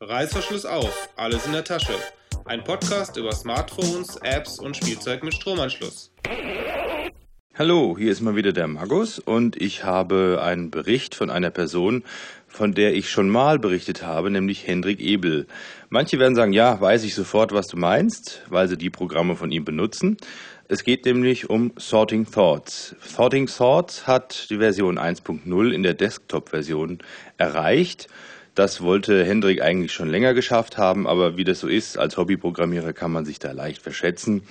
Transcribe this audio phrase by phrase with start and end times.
[0.00, 1.92] Reißverschluss auf, alles in der Tasche.
[2.44, 6.12] Ein Podcast über Smartphones, Apps und Spielzeug mit Stromanschluss.
[7.56, 12.04] Hallo, hier ist mal wieder der Magus und ich habe einen Bericht von einer Person,
[12.46, 15.48] von der ich schon mal berichtet habe, nämlich Hendrik Ebel.
[15.88, 19.50] Manche werden sagen, ja, weiß ich sofort, was du meinst, weil sie die Programme von
[19.50, 20.16] ihm benutzen.
[20.68, 22.94] Es geht nämlich um Sorting Thoughts.
[23.00, 26.98] Sorting Thoughts hat die Version 1.0 in der Desktop-Version
[27.36, 28.06] erreicht.
[28.58, 32.92] Das wollte Hendrik eigentlich schon länger geschafft haben, aber wie das so ist, als Hobbyprogrammierer
[32.92, 34.42] kann man sich da leicht verschätzen.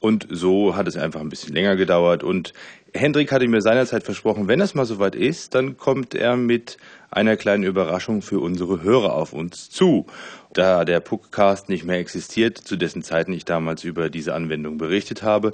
[0.00, 2.24] Und so hat es einfach ein bisschen länger gedauert.
[2.24, 2.54] Und
[2.92, 6.76] Hendrik hatte mir seinerzeit versprochen, wenn es mal soweit ist, dann kommt er mit
[7.12, 10.06] einer kleinen Überraschung für unsere Hörer auf uns zu.
[10.54, 15.22] Da der Puckcast nicht mehr existiert, zu dessen Zeiten ich damals über diese Anwendung berichtet
[15.22, 15.52] habe,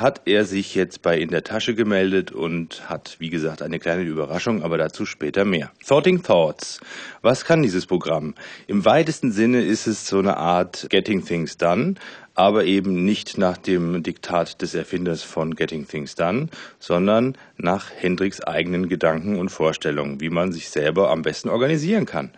[0.00, 4.02] hat er sich jetzt bei In der Tasche gemeldet und hat, wie gesagt, eine kleine
[4.02, 5.72] Überraschung, aber dazu später mehr.
[5.86, 6.80] Thoughting Thoughts.
[7.20, 8.34] Was kann dieses Programm?
[8.68, 11.96] Im weitesten Sinne ist es so eine Art Getting Things Done,
[12.34, 16.46] aber eben nicht nach dem Diktat des Erfinders von Getting Things Done,
[16.78, 22.30] sondern nach Hendricks eigenen Gedanken und Vorstellungen, wie man sich selber am besten organisieren kann.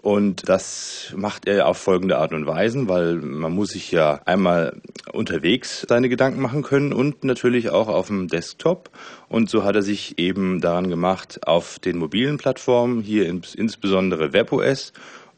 [0.00, 4.80] Und das macht er auf folgende Art und Weise, weil man muss sich ja einmal
[5.12, 8.90] unterwegs seine Gedanken machen können und natürlich auch auf dem Desktop.
[9.28, 14.92] Und so hat er sich eben daran gemacht, auf den mobilen Plattformen, hier insbesondere WebOS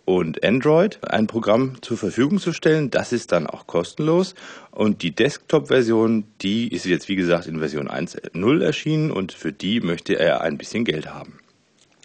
[0.05, 2.91] und Android ein Programm zur Verfügung zu stellen.
[2.91, 4.35] Das ist dann auch kostenlos.
[4.71, 9.81] Und die Desktop-Version, die ist jetzt wie gesagt in Version 1.0 erschienen und für die
[9.81, 11.40] möchte er ein bisschen Geld haben.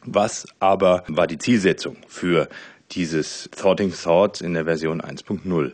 [0.06, 2.48] Was aber war die Zielsetzung für
[2.92, 5.72] dieses Thoughting Thoughts in der Version 1.0?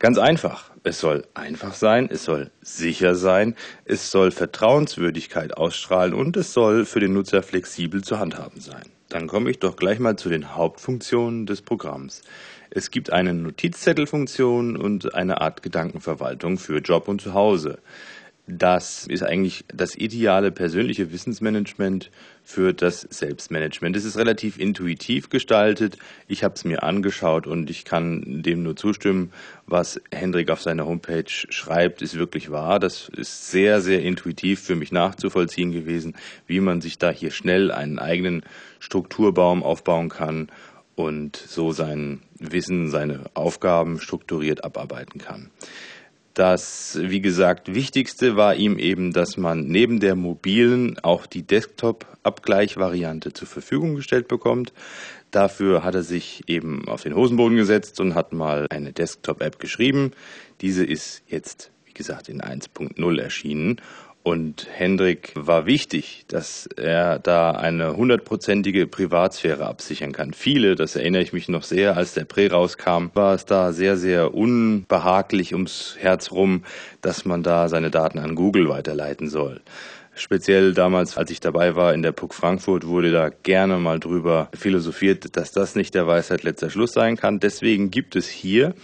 [0.00, 0.70] Ganz einfach.
[0.82, 6.84] Es soll einfach sein, es soll sicher sein, es soll Vertrauenswürdigkeit ausstrahlen und es soll
[6.84, 8.82] für den Nutzer flexibel zu handhaben sein.
[9.08, 12.22] Dann komme ich doch gleich mal zu den Hauptfunktionen des Programms.
[12.70, 17.78] Es gibt eine Notizzettelfunktion und eine Art Gedankenverwaltung für Job und Zuhause.
[18.50, 22.10] Das ist eigentlich das ideale persönliche Wissensmanagement
[22.42, 23.94] für das Selbstmanagement.
[23.94, 25.98] Es ist relativ intuitiv gestaltet.
[26.28, 29.34] Ich habe es mir angeschaut und ich kann dem nur zustimmen,
[29.66, 32.80] was Hendrik auf seiner Homepage schreibt, ist wirklich wahr.
[32.80, 36.14] Das ist sehr, sehr intuitiv für mich nachzuvollziehen gewesen,
[36.46, 38.44] wie man sich da hier schnell einen eigenen
[38.78, 40.48] Strukturbaum aufbauen kann
[40.94, 45.50] und so sein Wissen, seine Aufgaben strukturiert abarbeiten kann.
[46.38, 53.32] Das, wie gesagt, Wichtigste war ihm eben, dass man neben der mobilen auch die Desktop-Abgleichvariante
[53.32, 54.72] zur Verfügung gestellt bekommt.
[55.32, 60.12] Dafür hat er sich eben auf den Hosenboden gesetzt und hat mal eine Desktop-App geschrieben.
[60.60, 63.80] Diese ist jetzt, wie gesagt, in 1.0 erschienen
[64.28, 70.34] und Hendrik war wichtig, dass er da eine hundertprozentige Privatsphäre absichern kann.
[70.34, 73.96] Viele, das erinnere ich mich noch sehr, als der Prä rauskam, war es da sehr,
[73.96, 76.64] sehr unbehaglich ums Herz rum,
[77.00, 79.62] dass man da seine Daten an Google weiterleiten soll.
[80.14, 84.50] Speziell damals, als ich dabei war in der PUC Frankfurt, wurde da gerne mal drüber
[84.52, 87.40] philosophiert, dass das nicht der Weisheit letzter Schluss sein kann.
[87.40, 88.74] Deswegen gibt es hier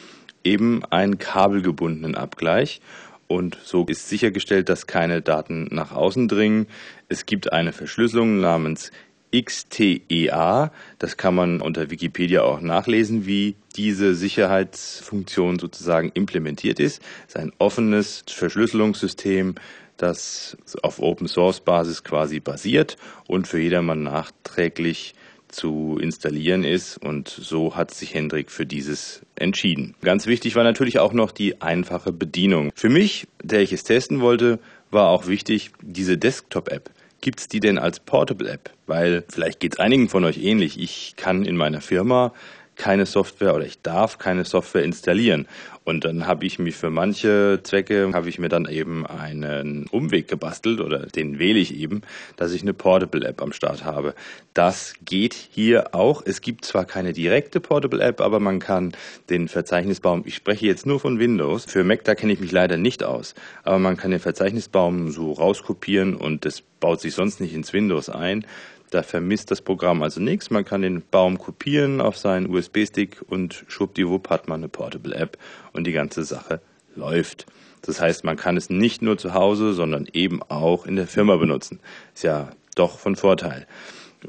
[0.43, 2.81] eben einen kabelgebundenen Abgleich
[3.29, 6.67] und so ist sichergestellt, dass keine Daten nach außen dringen.
[7.09, 8.91] Es gibt eine Verschlüsselung namens
[9.35, 10.71] XTEA.
[10.99, 17.03] Das kann man unter Wikipedia auch nachlesen, wie diese Sicherheitsfunktion sozusagen implementiert ist.
[17.27, 19.56] Es ist ein offenes Verschlüsselungssystem,
[19.97, 22.97] das auf Open Source Basis quasi basiert
[23.27, 25.15] und für jedermann nachträglich
[25.54, 26.98] zu installieren ist.
[26.98, 29.94] Und so hat sich Hendrik für dieses entschieden.
[30.03, 32.72] Ganz wichtig war natürlich auch noch die einfache Bedienung.
[32.75, 34.59] Für mich, der ich es testen wollte,
[34.91, 36.91] war auch wichtig, diese Desktop-App.
[37.20, 38.70] Gibt es die denn als Portable-App?
[38.87, 40.78] Weil vielleicht geht es einigen von euch ähnlich.
[40.78, 42.34] Ich kann in meiner Firma
[42.77, 45.47] keine Software oder ich darf keine Software installieren.
[45.85, 50.29] Und dann habe ich mir für manche Zwecke, habe ich mir dann eben einen Umweg
[50.29, 52.01] gebastelt oder den wähle ich eben,
[52.37, 54.15] dass ich eine Portable App am Start habe.
[54.55, 56.23] Das geht hier auch.
[56.25, 58.93] Es gibt zwar keine direkte Portable App, aber man kann
[59.29, 62.79] den Verzeichnisbaum, ich spreche jetzt nur von Windows, für Mac da kenne ich mich leider
[62.79, 67.55] nicht aus, aber man kann den Verzeichnisbaum so rauskopieren und das baut sich sonst nicht
[67.55, 68.47] ins Windows ein.
[68.94, 70.50] Da vermisst das Programm also nichts.
[70.50, 75.37] Man kann den Baum kopieren auf seinen USB-Stick und schwuppdiwupp hat man eine Portable App
[75.73, 76.61] und die ganze Sache
[76.94, 77.46] läuft.
[77.82, 81.35] Das heißt, man kann es nicht nur zu Hause, sondern eben auch in der Firma
[81.35, 81.81] benutzen.
[82.14, 83.67] Ist ja doch von Vorteil.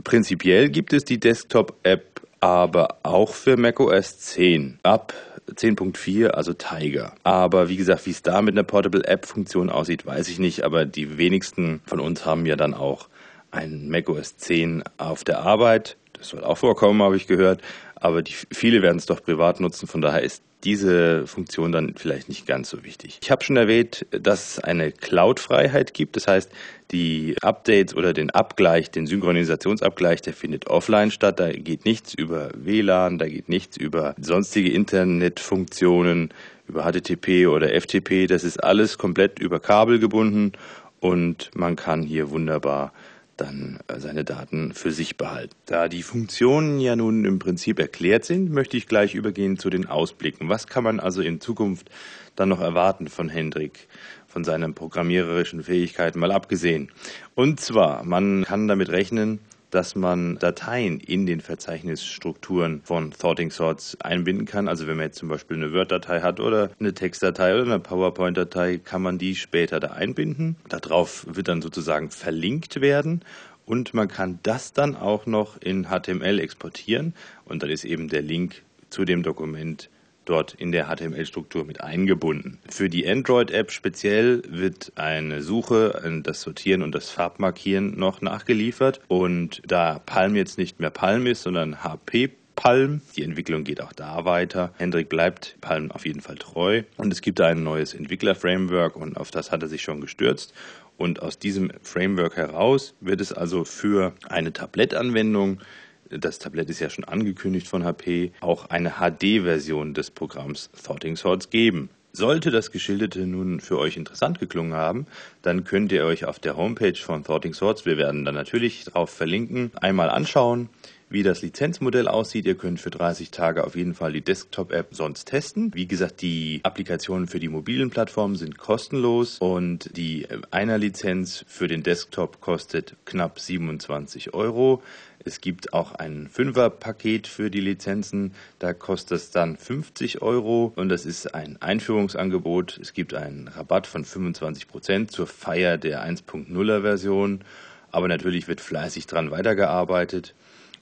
[0.03, 5.13] Prinzipiell gibt es die Desktop-App aber auch für macOS 10 ab
[5.47, 7.13] 10.4, also Tiger.
[7.21, 10.63] Aber wie gesagt, wie es da mit einer Portable App-Funktion aussieht, weiß ich nicht.
[10.63, 13.09] Aber die wenigsten von uns haben ja dann auch
[13.55, 15.97] ein macOS 10 auf der Arbeit.
[16.13, 17.61] Das soll auch vorkommen, habe ich gehört.
[17.95, 22.27] aber die, viele werden es doch privat nutzen, von daher ist diese Funktion dann vielleicht
[22.27, 23.19] nicht ganz so wichtig.
[23.21, 26.15] Ich habe schon erwähnt, dass es eine Cloud-Freiheit gibt.
[26.15, 26.51] Das heißt,
[26.91, 31.39] die Updates oder den Abgleich, den Synchronisationsabgleich, der findet offline statt.
[31.39, 36.33] Da geht nichts über WLAN, da geht nichts über sonstige Internetfunktionen,
[36.67, 38.25] über HTTP oder FTP.
[38.25, 40.53] Das ist alles komplett über Kabel gebunden
[40.99, 42.91] und man kann hier wunderbar
[43.37, 45.55] dann äh, seine Daten für sich behalten.
[45.65, 49.87] Da die Funktionen ja nun im Prinzip erklärt sind, möchte ich gleich übergehen zu den
[49.87, 50.49] Ausblicken.
[50.49, 51.89] Was kann man also in Zukunft
[52.35, 53.87] dann noch erwarten von Hendrik,
[54.27, 56.91] von seinen programmiererischen Fähigkeiten mal abgesehen?
[57.35, 59.39] Und zwar, man kann damit rechnen,
[59.71, 64.67] dass man Dateien in den Verzeichnisstrukturen von Thoughting Sorts einbinden kann.
[64.67, 68.77] Also wenn man jetzt zum Beispiel eine Word-Datei hat oder eine Textdatei oder eine PowerPoint-Datei,
[68.77, 70.56] kann man die später da einbinden.
[70.69, 73.21] Darauf wird dann sozusagen verlinkt werden
[73.65, 77.13] und man kann das dann auch noch in HTML exportieren
[77.45, 79.89] und dann ist eben der Link zu dem Dokument
[80.25, 82.60] dort in der HTML-Struktur mit eingebunden.
[82.69, 89.01] Für die Android-App speziell wird eine Suche, das Sortieren und das Farbmarkieren noch nachgeliefert.
[89.07, 93.01] Und da Palm jetzt nicht mehr Palm ist, sondern HP Palm.
[93.16, 94.74] Die Entwicklung geht auch da weiter.
[94.77, 96.83] Hendrik bleibt Palm auf jeden Fall treu.
[96.98, 100.54] Und es gibt ein neues Entwickler-Framework und auf das hat er sich schon gestürzt.
[100.98, 105.60] Und aus diesem Framework heraus wird es also für eine Tablet-Anwendung
[106.09, 111.49] das Tablett ist ja schon angekündigt von HP, auch eine HD-Version des Programms Thoughting Swords
[111.49, 111.89] geben.
[112.13, 115.05] Sollte das Geschilderte nun für euch interessant geklungen haben,
[115.41, 119.09] dann könnt ihr euch auf der Homepage von Thoughting Swords, wir werden dann natürlich darauf
[119.09, 120.69] verlinken, einmal anschauen,
[121.09, 122.45] wie das Lizenzmodell aussieht.
[122.45, 125.71] Ihr könnt für 30 Tage auf jeden Fall die Desktop-App sonst testen.
[125.73, 131.83] Wie gesagt, die Applikationen für die mobilen Plattformen sind kostenlos und die Einer-Lizenz für den
[131.83, 134.81] Desktop kostet knapp 27 Euro.
[135.27, 138.36] Es gibt auch ein Fünfer-Paket für die Lizenzen.
[138.60, 142.77] Da kostet es dann 50 Euro und das ist ein Einführungsangebot.
[142.80, 147.44] Es gibt einen Rabatt von 25 Prozent zur Feier der 1.0er Version.
[147.89, 150.36] Aber natürlich wird fleißig dran weitergearbeitet.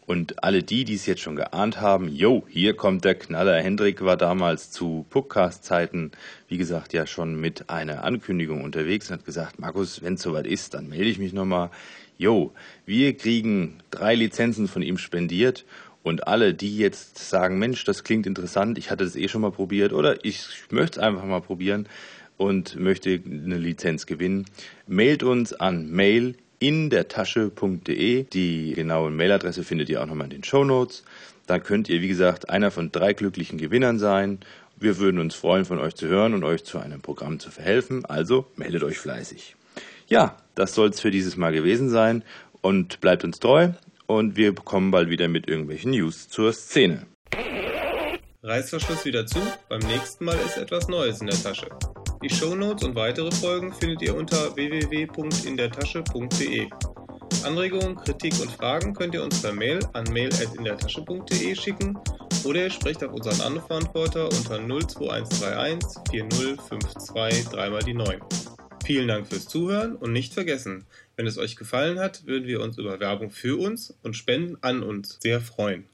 [0.05, 3.61] Und alle die, die es jetzt schon geahnt haben, yo, hier kommt der Knaller.
[3.61, 6.11] Hendrik war damals zu Puckcast-Zeiten,
[6.49, 10.45] wie gesagt, ja schon mit einer Ankündigung unterwegs und hat gesagt, Markus, wenn es soweit
[10.45, 11.69] ist, dann melde ich mich nochmal.
[12.17, 12.53] Yo,
[12.85, 15.65] wir kriegen drei Lizenzen von ihm spendiert
[16.03, 19.51] und alle, die jetzt sagen, Mensch, das klingt interessant, ich hatte das eh schon mal
[19.51, 21.87] probiert oder ich möchte es einfach mal probieren
[22.37, 24.45] und möchte eine Lizenz gewinnen,
[24.85, 28.23] mailt uns an mail in der Tasche.de.
[28.23, 31.03] Die genaue Mailadresse findet ihr auch nochmal in den Show Notes.
[31.45, 34.39] Da könnt ihr, wie gesagt, einer von drei glücklichen Gewinnern sein.
[34.77, 38.05] Wir würden uns freuen, von euch zu hören und euch zu einem Programm zu verhelfen.
[38.05, 39.57] Also meldet euch fleißig.
[40.07, 42.23] Ja, das soll es für dieses Mal gewesen sein
[42.61, 43.71] und bleibt uns treu
[44.05, 47.05] und wir kommen bald wieder mit irgendwelchen News zur Szene.
[48.41, 51.67] Reißverschluss wieder zu, beim nächsten Mal ist etwas Neues in der Tasche.
[52.23, 56.69] Die Shownotes und weitere Folgen findet ihr unter www.indertasche.de.
[57.43, 61.99] Anregungen, Kritik und Fragen könnt ihr uns per Mail an mail.indertasche.de schicken
[62.45, 68.21] oder ihr sprecht auf unseren Anrufverantworter unter 02131 4052 3 mal die 9.
[68.85, 70.85] Vielen Dank fürs Zuhören und nicht vergessen,
[71.17, 74.81] wenn es euch gefallen hat, würden wir uns über Werbung für uns und Spenden an
[74.81, 75.89] uns sehr freuen.